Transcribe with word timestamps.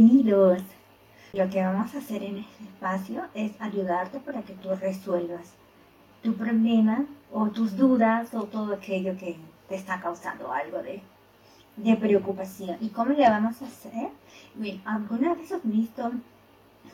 Bienvenidos. 0.00 0.62
Lo 1.32 1.50
que 1.50 1.60
vamos 1.60 1.92
a 1.92 1.98
hacer 1.98 2.22
en 2.22 2.38
este 2.38 2.62
espacio 2.62 3.24
es 3.34 3.60
ayudarte 3.60 4.20
para 4.20 4.42
que 4.42 4.52
tú 4.52 4.68
resuelvas 4.76 5.54
tu 6.22 6.34
problema 6.34 7.04
o 7.32 7.48
tus 7.48 7.76
dudas 7.76 8.32
o 8.32 8.44
todo 8.44 8.74
aquello 8.74 9.16
que 9.18 9.36
te 9.68 9.74
está 9.74 10.00
causando 10.00 10.52
algo 10.52 10.84
de, 10.84 11.02
de 11.78 11.96
preocupación. 11.96 12.76
¿Y 12.80 12.90
cómo 12.90 13.10
le 13.10 13.28
vamos 13.28 13.60
a 13.60 13.66
hacer? 13.66 14.10
Bien, 14.54 14.80
¿alguna 14.84 15.34
vez 15.34 15.50
has 15.50 15.64
visto 15.64 16.12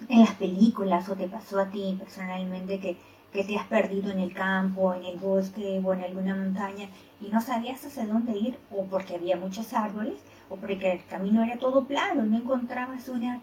en 0.09 0.21
las 0.21 0.35
películas 0.37 1.07
o 1.11 1.15
te 1.15 1.29
pasó 1.29 1.61
a 1.61 1.69
ti 1.69 1.97
personalmente 1.99 2.81
que, 2.81 2.97
que 3.35 3.45
te 3.45 3.59
has 3.59 3.67
perdido 3.67 4.13
en 4.13 4.21
el 4.21 4.33
campo, 4.33 4.95
en 4.95 5.05
el 5.05 5.19
bosque 5.19 5.79
o 5.85 5.93
en 5.93 6.05
alguna 6.05 6.35
montaña 6.35 6.89
y 7.21 7.29
no 7.29 7.43
sabías 7.43 7.85
hacia 7.85 8.07
dónde 8.07 8.33
ir 8.33 8.57
o 8.71 8.87
porque 8.87 9.17
había 9.17 9.37
muchos 9.37 9.75
árboles 9.75 10.21
porque 10.57 10.93
el 10.93 11.05
camino 11.07 11.43
era 11.43 11.59
todo 11.59 11.85
plano, 11.85 12.25
no 12.25 12.37
encontrabas 12.37 13.09
una, 13.09 13.41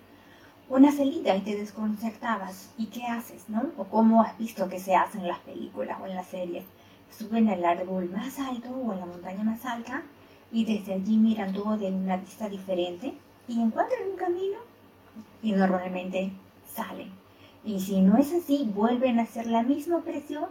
una 0.70 0.92
salida 0.92 1.36
y 1.36 1.42
te 1.42 1.56
desconcertabas. 1.56 2.74
¿Y 2.78 2.88
qué 2.88 3.04
haces, 3.06 3.50
no? 3.50 3.72
O 3.78 3.86
cómo 3.86 4.22
has 4.22 4.38
visto 4.38 4.70
que 4.70 4.80
se 4.80 4.96
hace 4.96 5.18
en 5.18 5.28
las 5.28 5.40
películas 5.40 5.98
o 6.02 6.08
en 6.08 6.16
las 6.16 6.28
series. 6.28 6.64
Suben 7.10 7.50
al 7.50 7.66
árbol 7.66 8.10
más 8.10 8.40
alto 8.40 8.70
o 8.70 8.92
a 8.92 8.96
la 8.96 9.06
montaña 9.06 9.44
más 9.44 9.66
alta 9.66 10.04
y 10.52 10.66
desde 10.66 10.94
allí 10.94 11.18
miran 11.18 11.54
todo 11.54 11.78
de 11.78 11.92
una 11.92 12.18
vista 12.18 12.50
diferente 12.50 13.14
y 13.48 13.62
encuentran 13.62 14.10
un 14.12 14.18
camino 14.18 14.58
y 15.42 15.52
normalmente 15.52 16.32
salen. 16.74 17.12
Y 17.64 17.80
si 17.80 18.02
no 18.02 18.18
es 18.18 18.34
así, 18.34 18.70
vuelven 18.74 19.20
a 19.20 19.24
hacer 19.24 19.48
la 19.48 19.64
misma 19.64 20.02
presión, 20.02 20.46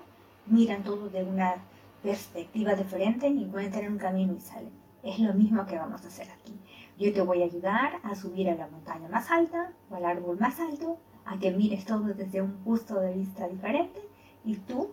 miran 0.46 0.84
todo 0.84 1.08
de 1.08 1.24
una 1.24 1.56
perspectiva 2.02 2.74
diferente, 2.74 3.26
encuentran 3.26 3.92
un 3.92 3.98
camino 3.98 4.34
y 4.34 4.40
salen. 4.40 4.70
Es 5.02 5.18
lo 5.18 5.32
mismo 5.32 5.64
que 5.66 5.78
vamos 5.78 6.04
a 6.04 6.08
hacer 6.08 6.28
aquí. 6.30 6.58
Yo 6.98 7.12
te 7.12 7.22
voy 7.22 7.42
a 7.42 7.46
ayudar 7.46 8.00
a 8.02 8.14
subir 8.14 8.50
a 8.50 8.54
la 8.54 8.66
montaña 8.66 9.08
más 9.08 9.30
alta 9.30 9.72
o 9.88 9.94
al 9.94 10.04
árbol 10.04 10.38
más 10.38 10.60
alto, 10.60 10.98
a 11.24 11.38
que 11.38 11.50
mires 11.50 11.84
todo 11.84 12.04
desde 12.14 12.42
un 12.42 12.52
punto 12.64 13.00
de 13.00 13.14
vista 13.14 13.48
diferente 13.48 14.00
y 14.44 14.56
tú 14.56 14.90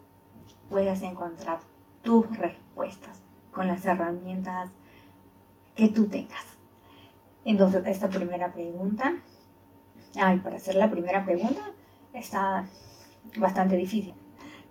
puedas 0.70 1.02
encontrar 1.02 1.60
tus 2.04 2.26
respuestas 2.38 3.22
con 3.52 3.68
las 3.68 3.86
herramientas 3.86 4.70
que 5.76 5.90
tú 5.90 6.08
tengas. 6.08 6.46
Entonces, 7.44 7.84
esta 7.86 8.10
primera 8.10 8.52
pregunta, 8.54 9.16
ay, 10.16 10.40
para 10.40 10.58
hacer 10.58 10.76
la 10.76 10.90
primera 10.90 11.26
pregunta, 11.26 11.62
está 12.14 12.68
bastante 13.38 13.76
difícil. 13.76 14.14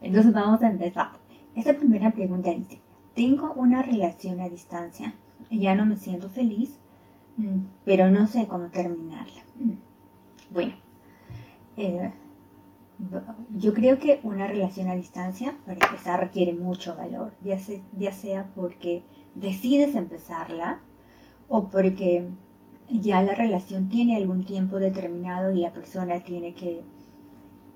Entonces, 0.01 0.33
vamos 0.33 0.63
a 0.63 0.69
empezar. 0.69 1.11
Esta 1.55 1.75
primera 1.75 2.11
pregunta 2.11 2.51
dice, 2.51 2.81
tengo 3.15 3.53
una 3.55 3.83
relación 3.83 4.41
a 4.41 4.49
distancia, 4.49 5.15
ya 5.51 5.75
no 5.75 5.87
me 5.87 5.97
siento 5.97 6.29
feliz, 6.29 6.79
mm, 7.37 7.61
pero 7.85 8.11
no 8.11 8.27
sé 8.27 8.47
cómo 8.47 8.69
terminarla. 8.69 9.43
Mm. 9.59 9.73
Bueno, 10.53 10.75
eh, 11.77 12.13
yo 13.57 13.75
creo 13.75 13.99
que 13.99 14.21
una 14.23 14.47
relación 14.47 14.89
a 14.89 14.95
distancia, 14.95 15.55
para 15.67 15.87
empezar, 15.87 16.21
requiere 16.21 16.55
mucho 16.55 16.97
valor, 16.97 17.33
ya, 17.45 17.59
ya 17.99 18.13
sea 18.13 18.51
porque 18.55 19.03
decides 19.35 19.95
empezarla 19.95 20.81
o 21.49 21.69
porque 21.69 22.27
ya 22.89 23.23
la 23.23 23.35
relación 23.35 23.89
tiene 23.89 24.17
algún 24.17 24.45
tiempo 24.45 24.79
determinado 24.79 25.53
y 25.53 25.61
la 25.61 25.73
persona 25.73 26.21
tiene 26.21 26.55
que, 26.55 26.83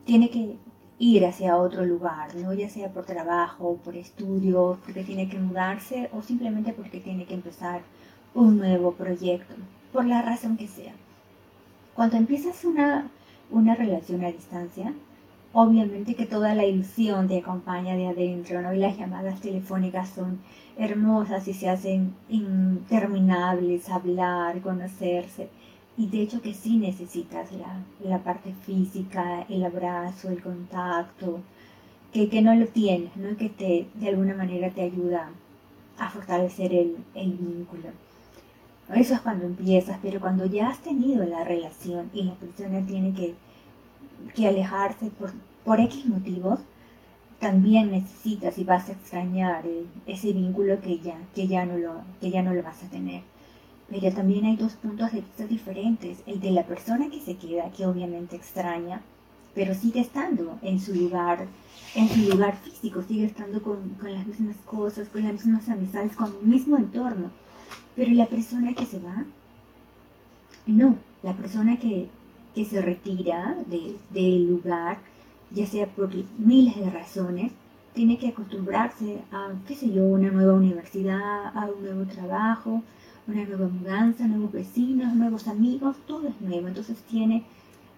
tiene 0.05 0.31
que 0.31 0.57
ir 1.01 1.25
hacia 1.25 1.57
otro 1.57 1.87
lugar, 1.87 2.35
¿no? 2.37 2.53
ya 2.53 2.69
sea 2.69 2.93
por 2.93 3.07
trabajo, 3.07 3.81
por 3.83 3.97
estudio, 3.97 4.79
porque 4.85 5.03
tiene 5.03 5.31
que 5.31 5.39
mudarse 5.39 6.11
o 6.13 6.23
simplemente 6.23 6.75
porque 6.75 7.01
tiene 7.01 7.25
que 7.25 7.35
empezar 7.35 7.81
un 8.35 8.59
nuevo 8.59 8.93
proyecto, 8.93 9.55
por 9.95 10.05
la 10.05 10.21
razón 10.21 10.59
que 10.59 10.69
sea. 10.69 10.93
Cuando 11.95 12.19
empiezas 12.19 12.67
una, 12.67 13.11
una 13.51 13.75
relación 13.75 14.23
a 14.25 14.31
distancia, 14.31 14.93
obviamente 15.55 16.15
que 16.15 16.27
toda 16.27 16.55
la 16.55 16.67
ilusión 16.67 17.29
te 17.29 17.39
acompaña 17.39 17.97
de 17.97 18.09
adentro, 18.09 18.61
¿no? 18.61 18.75
Y 18.75 18.79
las 18.79 18.99
llamadas 18.99 19.41
telefónicas 19.41 20.11
son 20.11 20.39
hermosas 20.77 21.49
y 21.49 21.55
se 21.55 21.71
hacen 21.71 22.15
interminables, 22.29 23.89
hablar, 23.89 24.61
conocerse. 24.61 25.49
Y 26.01 26.07
de 26.07 26.23
hecho 26.23 26.41
que 26.41 26.55
sí 26.55 26.79
necesitas 26.79 27.49
la, 28.03 28.19
parte 28.19 28.55
física, 28.67 29.45
el 29.49 29.65
abrazo, 29.65 30.31
el 30.31 30.43
contacto, 30.43 31.41
que, 32.13 32.29
que, 32.31 32.41
no 32.41 32.55
lo 32.55 32.67
tienes, 32.67 33.15
¿no? 33.17 33.37
Que 33.37 33.51
te, 33.51 33.87
de 33.95 34.09
alguna 34.09 34.35
manera 34.35 34.71
te 34.71 34.83
ayuda 34.83 35.31
a 35.99 36.11
fortalecer 36.11 36.73
el, 36.73 36.97
el 37.15 37.33
vínculo. 37.33 37.89
Eso 38.95 39.15
es 39.15 39.21
cuando 39.21 39.45
empiezas, 39.47 39.99
pero 40.03 40.21
cuando 40.21 40.47
ya 40.47 40.69
has 40.71 40.81
tenido 40.81 41.25
la 41.25 41.45
relación 41.45 42.11
y 42.15 42.25
la 42.25 42.35
persona 42.35 42.85
tiene 42.87 43.13
que 43.13 43.35
que 44.35 44.47
alejarse 44.47 45.11
por, 45.11 45.33
por 45.65 45.81
X 45.81 46.07
motivos, 46.07 46.61
también 47.39 47.91
necesitas 47.91 48.59
y 48.59 48.65
vas 48.65 48.89
a 48.89 48.93
extrañar 48.93 49.65
ese 50.07 50.33
vínculo 50.33 50.81
que 50.81 50.99
ya, 50.99 51.17
que, 51.35 51.49
ya 51.49 51.65
no 51.65 51.79
lo, 51.79 51.95
que 52.21 52.31
ya 52.31 52.43
no 52.43 52.53
lo 52.53 52.63
vas 52.63 52.83
a 52.83 52.89
tener. 52.89 53.23
Pero 53.91 54.13
también 54.15 54.45
hay 54.45 54.57
dos 54.57 54.75
puntos 54.75 55.13
de 55.13 55.21
vista 55.21 55.47
diferentes. 55.47 56.23
El 56.27 56.41
de 56.41 56.53
la 56.53 56.65
persona 56.65 57.11
que 57.11 57.21
se 57.21 57.37
queda, 57.37 57.71
que 57.71 57.87
obviamente 57.87 58.37
extraña, 58.37 59.03
pero 59.55 59.75
sigue 59.75 60.01
estando 60.01 60.59
en 60.63 60.79
su 60.81 60.95
lugar, 60.95 61.47
en 61.95 62.09
su 62.09 62.31
lugar 62.31 62.57
físico, 62.59 63.03
sigue 63.03 63.27
estando 63.27 63.63
con, 63.63 63.91
con 64.01 64.13
las 64.15 64.27
mismas 64.27 64.57
cosas, 64.65 65.09
con 65.09 65.25
las 65.25 65.33
mismas 65.33 65.69
amistades, 65.69 66.15
con 66.15 66.33
el 66.41 66.47
mismo 66.47 66.77
entorno. 66.77 67.31
Pero 67.97 68.13
la 68.13 68.27
persona 68.27 68.75
que 68.75 68.87
se 68.87 69.01
va, 69.01 69.25
no, 70.67 70.97
la 71.23 71.35
persona 71.35 71.79
que, 71.79 72.09
que 72.55 72.65
se 72.65 72.81
retira 72.81 73.57
del 74.11 74.47
lugar, 74.47 74.99
ya 75.51 75.67
sea 75.67 75.87
por 75.87 76.11
miles 76.39 76.77
de 76.77 76.91
razones, 76.91 77.53
tiene 77.93 78.19
que 78.19 78.29
acostumbrarse 78.29 79.21
a, 79.33 79.51
qué 79.67 79.75
sé 79.75 79.91
yo, 79.91 80.05
una 80.05 80.31
nueva 80.31 80.55
universidad, 80.55 81.47
a 81.47 81.67
un 81.67 81.83
nuevo 81.83 82.05
trabajo, 82.05 82.83
una 83.27 83.45
nueva 83.45 83.69
mudanza, 83.69 84.27
nuevos 84.27 84.53
vecinos, 84.53 85.15
nuevos 85.15 85.49
amigos, 85.49 85.97
todo 86.07 86.29
es 86.29 86.41
nuevo. 86.41 86.69
Entonces 86.69 86.99
tiene 87.09 87.45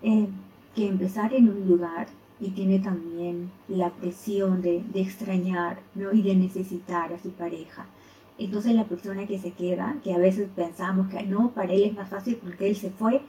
eh, 0.02 0.28
que 0.74 0.88
empezar 0.88 1.32
en 1.34 1.48
un 1.48 1.68
lugar 1.68 2.08
y 2.40 2.50
tiene 2.50 2.78
también 2.80 3.50
la 3.68 3.90
presión 3.90 4.62
de, 4.62 4.82
de 4.92 5.00
extrañar 5.00 5.80
y 6.12 6.22
de 6.22 6.34
necesitar 6.34 7.12
a 7.12 7.18
su 7.18 7.30
pareja. 7.30 7.86
Entonces 8.38 8.74
la 8.74 8.84
persona 8.84 9.26
que 9.26 9.38
se 9.38 9.52
queda, 9.52 9.96
que 10.02 10.12
a 10.12 10.18
veces 10.18 10.48
pensamos 10.54 11.08
que 11.08 11.22
no, 11.22 11.50
para 11.50 11.72
él 11.72 11.84
es 11.84 11.94
más 11.94 12.08
fácil 12.08 12.36
porque 12.42 12.68
él 12.68 12.76
se 12.76 12.90
fue, 12.90 13.20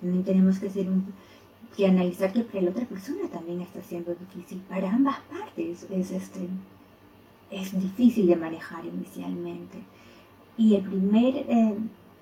también 0.00 0.24
tenemos 0.24 0.58
que, 0.58 0.70
ser 0.70 0.88
un, 0.88 1.06
que 1.76 1.86
analizar 1.86 2.32
que 2.32 2.42
para 2.42 2.62
la 2.62 2.70
otra 2.70 2.84
persona 2.84 3.28
también 3.28 3.60
está 3.60 3.82
siendo 3.82 4.14
difícil. 4.14 4.60
Para 4.68 4.92
ambas 4.92 5.18
partes 5.30 5.86
es, 5.90 6.10
este, 6.10 6.48
es 7.50 7.80
difícil 7.80 8.26
de 8.26 8.36
manejar 8.36 8.84
inicialmente. 8.84 9.78
Y 10.58 10.74
el 10.74 10.82
primer 10.82 11.36
eh, 11.36 11.74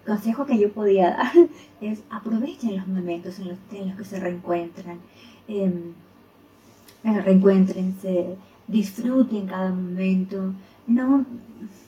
consejo 0.06 0.44
que 0.46 0.58
yo 0.58 0.72
podía 0.72 1.10
dar 1.10 1.32
es 1.80 2.02
aprovechen 2.10 2.76
los 2.76 2.86
momentos 2.86 3.38
en 3.38 3.48
los, 3.48 3.58
que 3.96 4.04
se 4.04 4.20
reencuentran. 4.20 4.98
Em, 5.48 5.92
eh, 7.04 7.20
reencuéntrense, 7.20 8.36
disfruten 8.66 9.46
cada 9.46 9.70
momento. 9.70 10.54
No, 10.86 11.24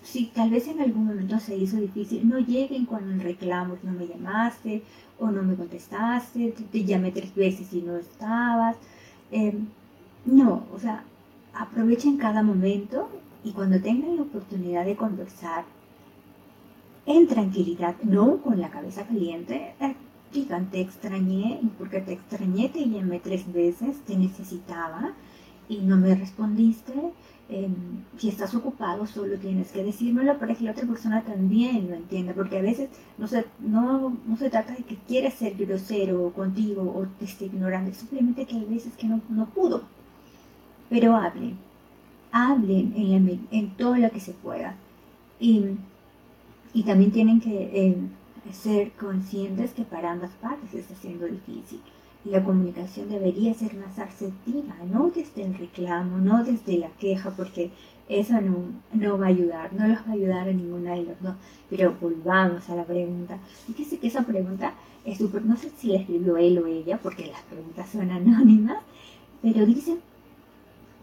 si 0.03 0.27
tal 0.27 0.51
vez 0.51 0.69
en 0.69 0.81
algún 0.81 1.07
momento 1.07 1.39
se 1.41 1.57
hizo 1.57 1.77
difícil, 1.77 2.29
no 2.29 2.39
lleguen 2.39 2.87
con 2.87 3.11
el 3.13 3.21
reclamo, 3.21 3.77
no 3.83 3.93
me 3.93 4.07
llamaste 4.07 4.83
o 5.19 5.31
no 5.31 5.43
me 5.43 5.55
contestaste, 5.55 6.55
te, 6.73 6.85
llamé 6.85 7.11
tres 7.11 7.35
veces 7.35 7.73
y 7.73 7.83
no 7.83 7.97
estabas. 7.97 8.77
Em, 9.31 9.67
no, 10.25 10.65
o 10.75 10.79
sea, 10.79 11.05
aprovechen 11.55 12.17
cada 12.19 12.43
momento 12.43 13.09
y 13.45 13.53
cuando 13.53 13.81
tengan 13.81 14.17
la 14.17 14.23
oportunidad 14.23 14.85
de 14.85 14.97
conversar, 14.97 15.65
en 17.07 17.27
tranquilidad, 17.29 17.97
no 18.03 18.39
con 18.39 18.61
la 18.61 18.71
cabeza 18.71 19.07
caliente, 19.07 19.75
eh, 19.81 19.95
digan, 20.33 20.71
te 20.71 20.81
extrañé, 20.81 21.61
porque 21.79 22.01
te 22.01 22.13
extrañé 22.15 22.69
te 22.69 22.89
llamé 22.89 23.21
tres 23.21 23.51
veces, 23.53 24.01
te 24.07 24.17
necesitaba 24.17 25.15
y 25.69 25.79
no 25.79 25.97
me 25.97 26.15
respondiste, 26.15 26.93
Em, 27.49 28.03
si 28.19 28.29
estás 28.29 28.53
ocupado, 28.57 29.07
solo 29.07 29.39
tienes 29.39 29.71
que 29.71 29.85
decírmelo 29.85 30.37
para 30.37 30.55
que 30.57 30.65
la 30.65 30.73
otra 30.73 30.85
persona 30.85 31.23
también 31.23 31.89
lo 31.89 31.95
entienda, 31.95 32.35
porque 32.35 32.59
a 32.59 32.63
veces 32.63 32.91
no 33.19 33.29
se, 33.29 33.45
no, 33.61 34.17
no 34.27 34.37
se 34.37 34.51
trata 34.51 34.75
de 34.75 34.83
que 34.83 34.97
quieras 34.97 35.35
ser 35.35 35.55
grosero 35.55 36.33
contigo 36.35 36.83
o 36.83 37.07
te 37.19 37.25
esté 37.25 37.45
ignorando, 37.47 37.93
simplemente 37.95 38.47
que 38.47 38.57
hay 38.57 38.65
veces 38.65 38.95
que 38.97 39.07
no, 39.07 39.21
no 39.29 39.47
pudo. 39.47 39.83
Pero 40.91 41.15
hablen, 41.17 41.57
hablen 42.33 42.93
en, 42.97 43.47
en 43.53 43.71
todo 43.77 43.97
lo 43.97 44.11
que 44.11 44.21
se 44.21 44.33
pueda. 44.33 44.75
Y, 45.39 45.67
y 46.73 46.83
también 46.83 47.11
tienen 47.13 47.41
que 47.41 47.71
eh, 47.73 47.97
ser 48.53 48.93
conscientes 48.93 49.73
que 49.73 49.85
para 49.85 50.13
ambas 50.13 50.31
partes 50.41 50.75
está 50.75 50.95
siendo 50.95 51.27
difícil 51.27 51.81
la 52.31 52.43
comunicación 52.43 53.09
debería 53.09 53.55
ser 53.55 53.75
más 53.75 53.99
asertiva, 53.99 54.75
no 54.91 55.11
desde 55.15 55.45
el 55.45 55.55
reclamo, 55.55 56.19
no 56.19 56.43
desde 56.43 56.79
la 56.79 56.89
queja, 56.99 57.31
porque 57.31 57.71
eso 58.09 58.41
no, 58.41 58.65
no 58.93 59.19
va 59.19 59.27
a 59.27 59.29
ayudar, 59.29 59.73
no 59.73 59.87
los 59.87 59.99
va 59.99 60.11
a 60.11 60.13
ayudar 60.13 60.49
a 60.49 60.53
ninguna 60.53 60.95
de 60.95 61.05
los 61.05 61.23
dos. 61.23 61.35
Pero 61.71 61.97
volvamos 62.01 62.69
a 62.69 62.75
la 62.75 62.85
pregunta. 62.85 63.39
Fíjese 63.67 63.99
que 63.99 64.09
esa 64.09 64.23
pregunta 64.23 64.75
es 65.05 65.19
súper, 65.19 65.45
no 65.45 65.57
sé 65.57 65.71
si 65.77 65.89
la 65.89 65.99
escribió 65.99 66.37
él 66.37 66.59
o 66.59 66.67
ella, 66.67 66.99
porque 67.01 67.27
las 67.27 67.43
preguntas 67.43 67.89
son 67.91 68.11
anónimas, 68.11 68.79
pero 69.41 69.65
dice 69.65 69.99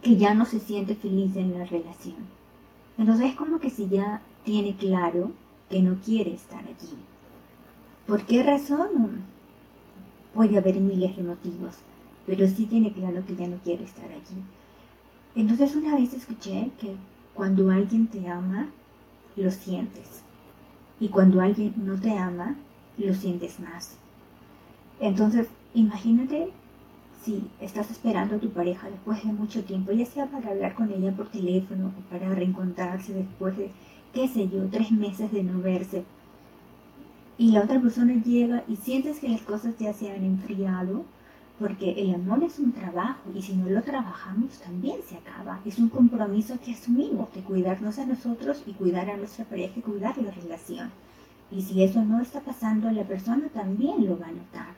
que 0.01 0.17
ya 0.17 0.33
no 0.33 0.45
se 0.45 0.59
siente 0.59 0.95
feliz 0.95 1.35
en 1.37 1.57
la 1.57 1.63
relación. 1.63 2.17
Entonces 2.97 3.27
es 3.27 3.35
como 3.35 3.59
que 3.59 3.69
si 3.69 3.87
ya 3.87 4.21
tiene 4.43 4.75
claro 4.75 5.31
que 5.73 5.81
no 5.81 5.95
quiere 6.05 6.35
estar 6.35 6.59
allí. 6.59 6.93
¿Por 8.05 8.21
qué 8.27 8.43
razón? 8.43 9.23
Puede 10.35 10.59
haber 10.59 10.75
miles 10.75 11.17
de 11.17 11.23
motivos, 11.23 11.77
pero 12.27 12.47
sí 12.47 12.67
tiene 12.67 12.93
claro 12.93 13.25
que 13.25 13.35
ya 13.35 13.47
no 13.47 13.57
quiere 13.57 13.83
estar 13.83 14.05
allí. 14.05 14.39
Entonces 15.35 15.75
una 15.75 15.95
vez 15.95 16.13
escuché 16.13 16.69
que 16.79 16.93
cuando 17.33 17.71
alguien 17.71 18.05
te 18.05 18.27
ama, 18.27 18.69
lo 19.35 19.49
sientes. 19.49 20.21
Y 20.99 21.07
cuando 21.07 21.41
alguien 21.41 21.73
no 21.75 21.99
te 21.99 22.19
ama, 22.19 22.55
lo 22.99 23.15
sientes 23.15 23.59
más. 23.59 23.97
Entonces, 24.99 25.47
imagínate 25.73 26.49
si 27.23 27.49
estás 27.59 27.89
esperando 27.89 28.35
a 28.35 28.39
tu 28.39 28.51
pareja 28.51 28.91
después 28.91 29.23
de 29.23 29.33
mucho 29.33 29.63
tiempo, 29.63 29.91
ya 29.91 30.05
sea 30.05 30.27
para 30.27 30.51
hablar 30.51 30.75
con 30.75 30.91
ella 30.91 31.11
por 31.13 31.29
teléfono 31.29 31.91
o 31.97 32.11
para 32.11 32.29
reencontrarse 32.29 33.11
después 33.11 33.57
de, 33.57 33.71
qué 34.13 34.27
sé 34.27 34.47
yo, 34.49 34.67
tres 34.69 34.91
meses 34.91 35.31
de 35.31 35.43
no 35.43 35.59
verse, 35.61 36.03
y 37.37 37.51
la 37.51 37.61
otra 37.61 37.81
persona 37.81 38.13
llega 38.23 38.63
y 38.67 38.75
sientes 38.75 39.19
que 39.19 39.27
las 39.27 39.41
cosas 39.41 39.77
ya 39.79 39.91
se 39.93 40.11
han 40.11 40.23
enfriado, 40.23 41.03
porque 41.59 41.91
el 41.91 42.13
amor 42.13 42.43
es 42.43 42.59
un 42.59 42.71
trabajo 42.71 43.31
y 43.33 43.41
si 43.41 43.55
no 43.55 43.69
lo 43.69 43.81
trabajamos 43.81 44.59
también 44.59 44.97
se 45.07 45.17
acaba. 45.17 45.59
Es 45.65 45.79
un 45.79 45.89
compromiso 45.89 46.59
que 46.63 46.73
asumimos 46.73 47.33
de 47.33 47.41
cuidarnos 47.41 47.97
a 47.99 48.05
nosotros 48.05 48.63
y 48.67 48.73
cuidar 48.73 49.09
a 49.09 49.17
nuestra 49.17 49.45
pareja 49.45 49.73
y 49.77 49.81
cuidar 49.81 50.17
la 50.17 50.31
relación. 50.31 50.91
Y 51.51 51.61
si 51.61 51.83
eso 51.83 52.03
no 52.03 52.21
está 52.21 52.41
pasando, 52.41 52.91
la 52.91 53.03
persona 53.03 53.47
también 53.49 54.05
lo 54.05 54.17
va 54.19 54.27
a 54.27 54.31
notar. 54.31 54.73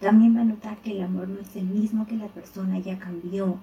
También 0.00 0.36
va 0.36 0.40
a 0.40 0.44
notar 0.44 0.76
que 0.78 0.92
el 0.92 1.02
amor 1.02 1.28
no 1.28 1.40
es 1.40 1.54
el 1.54 1.66
mismo, 1.66 2.06
que 2.06 2.16
la 2.16 2.28
persona 2.28 2.78
ya 2.78 2.98
cambió. 2.98 3.58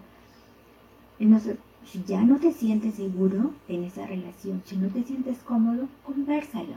Si 1.86 2.04
ya 2.04 2.22
no 2.22 2.38
te 2.38 2.52
sientes 2.52 2.96
seguro 2.96 3.52
en 3.68 3.84
esa 3.84 4.06
relación, 4.06 4.62
si 4.66 4.76
no 4.76 4.90
te 4.90 5.04
sientes 5.04 5.40
cómodo, 5.40 5.88
conversalo. 6.06 6.76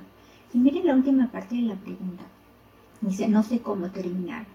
Y 0.55 0.59
miren 0.59 0.87
la 0.87 0.95
última 0.95 1.31
parte 1.31 1.55
de 1.57 1.63
la 1.63 1.77
pregunta. 1.77 2.25
Dice, 3.01 3.29
no 3.29 3.43
sé 3.43 3.61
cómo 3.61 3.91
terminar. 3.91 4.47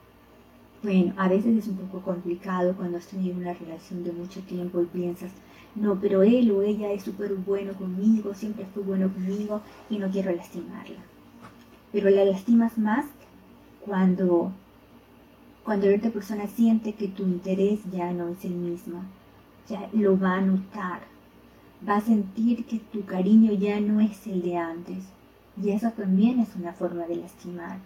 Bueno, 0.83 1.13
a 1.17 1.27
veces 1.27 1.57
es 1.57 1.67
un 1.67 1.77
poco 1.77 2.01
complicado 2.01 2.75
cuando 2.75 2.97
has 2.97 3.07
tenido 3.07 3.35
una 3.35 3.53
relación 3.53 4.03
de 4.03 4.11
mucho 4.11 4.41
tiempo 4.41 4.81
y 4.81 4.85
piensas, 4.85 5.31
no, 5.75 5.99
pero 5.99 6.23
él 6.23 6.51
o 6.51 6.61
ella 6.61 6.91
es 6.91 7.03
súper 7.03 7.33
bueno 7.35 7.73
conmigo, 7.73 8.33
siempre 8.33 8.65
fue 8.73 8.83
bueno 8.83 9.11
conmigo 9.11 9.61
y 9.89 9.97
no 9.97 10.09
quiero 10.09 10.35
lastimarla. 10.35 10.99
Pero 11.91 12.09
la 12.09 12.25
lastimas 12.25 12.77
más 12.77 13.05
cuando, 13.85 14.51
cuando 15.63 15.87
la 15.87 15.97
otra 15.97 16.11
persona 16.11 16.47
siente 16.47 16.93
que 16.93 17.07
tu 17.07 17.23
interés 17.23 17.79
ya 17.91 18.11
no 18.11 18.29
es 18.29 18.45
el 18.45 18.53
mismo. 18.53 19.03
Ya 19.69 19.89
lo 19.93 20.17
va 20.17 20.35
a 20.35 20.41
notar. 20.41 21.01
Va 21.87 21.97
a 21.97 22.01
sentir 22.01 22.65
que 22.65 22.79
tu 22.79 23.05
cariño 23.05 23.53
ya 23.53 23.79
no 23.79 23.99
es 23.99 24.25
el 24.27 24.41
de 24.41 24.57
antes. 24.57 25.03
Y 25.61 25.71
eso 25.71 25.91
también 25.91 26.39
es 26.39 26.55
una 26.55 26.73
forma 26.73 27.05
de 27.05 27.17
lastimar. 27.17 27.79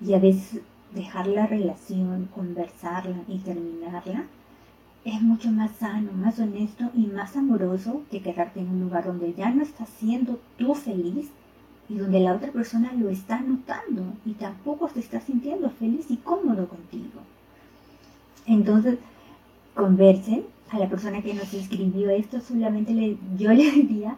Y 0.00 0.14
a 0.14 0.18
veces 0.18 0.60
dejar 0.94 1.26
la 1.26 1.46
relación, 1.46 2.28
conversarla 2.34 3.22
y 3.28 3.38
terminarla 3.38 4.24
es 5.04 5.20
mucho 5.20 5.50
más 5.50 5.72
sano, 5.72 6.12
más 6.12 6.38
honesto 6.38 6.90
y 6.94 7.06
más 7.06 7.36
amoroso 7.36 8.02
que 8.10 8.22
quedarte 8.22 8.60
en 8.60 8.68
un 8.68 8.80
lugar 8.82 9.04
donde 9.04 9.34
ya 9.34 9.50
no 9.50 9.62
estás 9.62 9.88
siendo 9.88 10.38
tú 10.56 10.74
feliz 10.74 11.28
y 11.88 11.96
donde 11.96 12.20
la 12.20 12.34
otra 12.34 12.52
persona 12.52 12.92
lo 12.92 13.10
está 13.10 13.40
notando 13.40 14.04
y 14.24 14.34
tampoco 14.34 14.88
se 14.88 15.00
está 15.00 15.20
sintiendo 15.20 15.70
feliz 15.70 16.06
y 16.08 16.16
cómodo 16.18 16.68
contigo. 16.68 17.20
Entonces, 18.46 18.98
conversen 19.74 20.44
a 20.72 20.78
la 20.78 20.88
persona 20.88 21.22
que 21.22 21.34
nos 21.34 21.52
escribió 21.52 22.08
esto, 22.10 22.40
solamente 22.40 22.94
le, 22.94 23.18
yo 23.36 23.52
le 23.52 23.70
diría, 23.72 24.16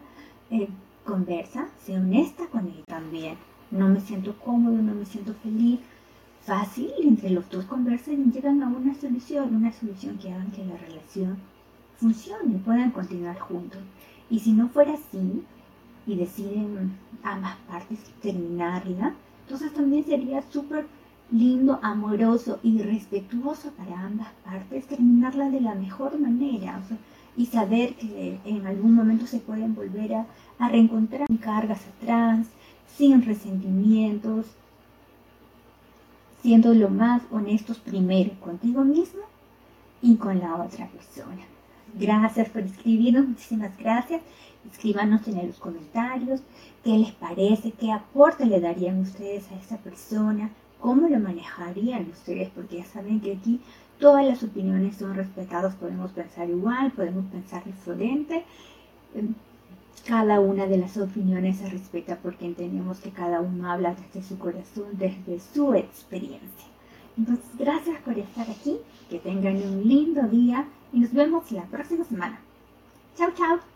eh, 0.49 0.69
conversa, 1.03 1.67
sé 1.85 1.97
honesta 1.97 2.47
con 2.47 2.67
él 2.67 2.83
también. 2.87 3.35
No 3.71 3.89
me 3.89 3.99
siento 3.99 4.37
cómodo, 4.39 4.77
no 4.77 4.95
me 4.95 5.05
siento 5.05 5.33
feliz, 5.43 5.79
fácil, 6.43 6.91
entre 7.01 7.31
los 7.31 7.49
dos 7.49 7.65
conversan 7.65 8.27
y 8.27 8.31
llegan 8.31 8.63
a 8.63 8.67
una 8.67 8.95
solución, 8.95 9.53
una 9.53 9.73
solución 9.73 10.17
que 10.17 10.31
hagan 10.31 10.51
que 10.51 10.63
la 10.63 10.77
relación 10.77 11.37
funcione, 11.97 12.59
puedan 12.63 12.91
continuar 12.91 13.37
juntos. 13.37 13.81
Y 14.29 14.39
si 14.39 14.53
no 14.53 14.69
fuera 14.69 14.93
así, 14.93 15.43
y 16.07 16.15
deciden 16.15 16.97
ambas 17.23 17.57
partes 17.67 17.99
terminarla, 18.21 19.13
entonces 19.41 19.73
también 19.73 20.05
sería 20.05 20.41
súper 20.43 20.85
lindo, 21.31 21.79
amoroso 21.81 22.59
y 22.63 22.81
respetuoso 22.81 23.71
para 23.71 23.99
ambas 23.99 24.29
partes 24.43 24.87
terminarla 24.87 25.49
de 25.49 25.61
la 25.61 25.75
mejor 25.75 26.19
manera. 26.19 26.81
y 27.37 27.47
saber 27.47 27.95
que 27.95 28.39
en 28.45 28.65
algún 28.65 28.93
momento 28.95 29.27
se 29.27 29.39
pueden 29.39 29.75
volver 29.75 30.13
a, 30.15 30.25
a 30.57 30.69
reencontrar 30.69 31.27
cargas 31.41 31.81
atrás, 31.85 32.47
sin 32.95 33.21
resentimientos, 33.23 34.45
siendo 36.41 36.73
lo 36.73 36.89
más 36.89 37.23
honestos 37.31 37.79
primero 37.79 38.31
contigo 38.39 38.85
mismo 38.85 39.23
y 40.01 40.15
con 40.15 40.39
la 40.39 40.55
otra 40.55 40.87
persona. 40.87 41.41
Gracias 41.99 42.49
por 42.49 42.61
escribirnos, 42.61 43.27
muchísimas 43.27 43.77
gracias. 43.77 44.21
Escríbanos 44.71 45.27
en 45.27 45.47
los 45.47 45.57
comentarios 45.57 46.41
qué 46.83 46.91
les 46.97 47.11
parece, 47.11 47.71
qué 47.71 47.91
aporte 47.91 48.45
le 48.45 48.59
darían 48.59 48.99
ustedes 48.99 49.51
a 49.51 49.55
esa 49.55 49.77
persona, 49.77 50.51
cómo 50.85 51.07
lo 51.09 51.19
manejarían 51.19 52.09
ustedes, 52.11 52.49
porque 52.55 52.77
ya 52.77 52.85
saben 52.85 53.19
que 53.19 53.33
aquí 53.33 53.59
todas 53.99 54.25
las 54.25 54.43
opiniones 54.43 54.97
son 54.97 55.15
respetadas, 55.15 55.75
podemos 55.75 56.11
pensar 56.11 56.49
igual, 56.49 56.91
podemos 56.91 57.25
pensar 57.31 57.63
diferente 57.63 58.45
cada 60.05 60.39
una 60.39 60.67
de 60.67 60.77
las 60.77 60.97
opiniones 60.97 61.57
se 61.57 61.69
respeta 61.69 62.19
porque 62.21 62.45
entendemos 62.45 62.99
que 62.99 63.09
cada 63.09 63.41
uno 63.41 63.71
habla 63.71 63.95
desde 63.95 64.27
su 64.27 64.37
corazón, 64.37 64.85
desde 64.93 65.39
su 65.39 65.73
experiencia. 65.73 66.67
Entonces, 67.17 67.45
gracias 67.57 67.99
por 68.01 68.17
estar 68.17 68.47
aquí, 68.49 68.77
que 69.09 69.19
tengan 69.19 69.55
un 69.55 69.87
lindo 69.87 70.21
día 70.27 70.67
y 70.93 70.99
nos 70.99 71.13
vemos 71.13 71.51
la 71.51 71.63
próxima 71.63 72.03
semana. 72.03 72.39
Chao, 73.17 73.31
chao. 73.35 73.74